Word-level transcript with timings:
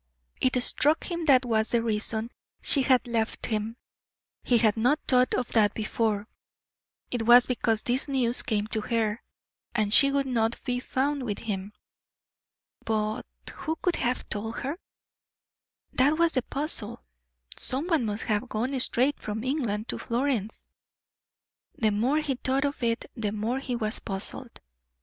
It 0.41 0.55
struck 0.63 1.03
him 1.03 1.25
that 1.25 1.45
was 1.45 1.69
the 1.69 1.83
reason 1.83 2.31
she 2.59 2.81
had 2.81 3.05
left 3.05 3.45
him; 3.45 3.77
he 4.41 4.57
had 4.57 4.75
not 4.75 4.99
thought 5.07 5.35
of 5.35 5.51
that 5.51 5.75
before; 5.75 6.27
it 7.11 7.27
was 7.27 7.45
because 7.45 7.83
this 7.83 8.07
news 8.07 8.41
came 8.41 8.65
to 8.69 8.81
her, 8.81 9.21
and 9.75 9.93
she 9.93 10.09
would 10.11 10.25
not 10.25 10.59
be 10.65 10.79
found 10.79 11.21
with 11.21 11.37
him. 11.41 11.73
But 12.83 13.27
who 13.53 13.75
could 13.75 13.97
have 13.97 14.27
told 14.27 14.61
her? 14.61 14.79
that 15.93 16.17
was 16.17 16.31
the 16.31 16.41
puzzle. 16.41 17.03
Some 17.55 17.85
one 17.85 18.03
must 18.03 18.23
have 18.23 18.49
gone 18.49 18.79
straight 18.79 19.19
from 19.19 19.43
England 19.43 19.87
to 19.89 19.99
Florence. 19.99 20.65
The 21.77 21.91
more 21.91 22.17
he 22.17 22.33
thought 22.33 22.65
of 22.65 22.81
it 22.81 23.05
the 23.13 23.31
more 23.31 23.59
he 23.59 23.75
was 23.75 23.99
puzzled. 23.99 24.61